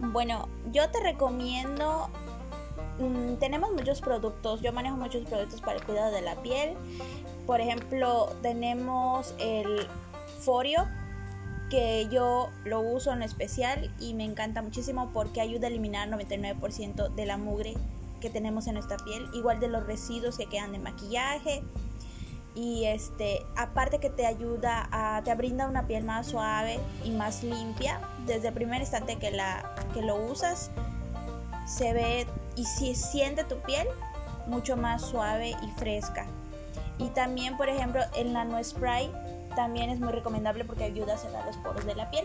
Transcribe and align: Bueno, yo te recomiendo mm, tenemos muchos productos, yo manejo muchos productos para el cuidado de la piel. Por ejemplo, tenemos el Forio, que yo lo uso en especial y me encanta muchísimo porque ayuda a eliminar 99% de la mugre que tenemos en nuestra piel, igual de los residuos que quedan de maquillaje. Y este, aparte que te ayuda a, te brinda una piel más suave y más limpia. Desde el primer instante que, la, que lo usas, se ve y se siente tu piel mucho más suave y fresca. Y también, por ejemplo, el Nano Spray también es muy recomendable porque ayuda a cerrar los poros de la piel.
Bueno, 0.00 0.48
yo 0.72 0.90
te 0.90 1.00
recomiendo 1.00 2.08
mm, 2.98 3.34
tenemos 3.36 3.72
muchos 3.72 4.00
productos, 4.00 4.60
yo 4.60 4.72
manejo 4.72 4.96
muchos 4.96 5.24
productos 5.24 5.60
para 5.60 5.78
el 5.78 5.84
cuidado 5.84 6.12
de 6.12 6.22
la 6.22 6.36
piel. 6.36 6.74
Por 7.46 7.60
ejemplo, 7.60 8.32
tenemos 8.42 9.34
el 9.38 9.86
Forio, 10.40 10.86
que 11.70 12.08
yo 12.10 12.50
lo 12.64 12.80
uso 12.80 13.12
en 13.12 13.22
especial 13.22 13.92
y 13.98 14.14
me 14.14 14.24
encanta 14.24 14.62
muchísimo 14.62 15.10
porque 15.12 15.40
ayuda 15.40 15.66
a 15.66 15.70
eliminar 15.70 16.08
99% 16.08 17.14
de 17.14 17.26
la 17.26 17.36
mugre 17.36 17.74
que 18.20 18.30
tenemos 18.30 18.66
en 18.66 18.74
nuestra 18.74 18.96
piel, 18.98 19.28
igual 19.34 19.60
de 19.60 19.68
los 19.68 19.86
residuos 19.86 20.36
que 20.36 20.46
quedan 20.46 20.72
de 20.72 20.78
maquillaje. 20.78 21.62
Y 22.54 22.86
este, 22.86 23.46
aparte 23.56 23.98
que 23.98 24.10
te 24.10 24.26
ayuda 24.26 24.88
a, 24.90 25.22
te 25.22 25.34
brinda 25.34 25.68
una 25.68 25.86
piel 25.86 26.04
más 26.04 26.28
suave 26.28 26.80
y 27.04 27.10
más 27.10 27.42
limpia. 27.42 28.00
Desde 28.26 28.48
el 28.48 28.54
primer 28.54 28.80
instante 28.80 29.16
que, 29.16 29.30
la, 29.30 29.74
que 29.94 30.02
lo 30.02 30.16
usas, 30.16 30.70
se 31.66 31.92
ve 31.92 32.26
y 32.56 32.64
se 32.64 32.94
siente 32.94 33.44
tu 33.44 33.56
piel 33.60 33.86
mucho 34.46 34.76
más 34.76 35.02
suave 35.02 35.50
y 35.50 35.70
fresca. 35.78 36.26
Y 36.98 37.08
también, 37.10 37.56
por 37.56 37.68
ejemplo, 37.68 38.02
el 38.16 38.32
Nano 38.32 38.62
Spray 38.62 39.12
también 39.54 39.90
es 39.90 40.00
muy 40.00 40.12
recomendable 40.12 40.64
porque 40.64 40.84
ayuda 40.84 41.14
a 41.14 41.18
cerrar 41.18 41.46
los 41.46 41.56
poros 41.58 41.84
de 41.84 41.94
la 41.94 42.10
piel. 42.10 42.24